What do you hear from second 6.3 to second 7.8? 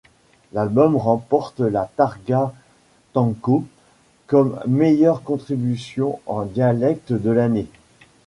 dialecte de l'année.